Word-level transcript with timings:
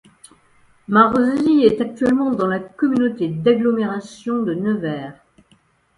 Marzy 0.87 1.59
est 1.61 1.79
actuellement 1.79 2.31
dans 2.31 2.47
la 2.47 2.59
communauté 2.59 3.27
d'agglomération 3.27 4.41
de 4.41 4.55
Nevers. 4.55 5.21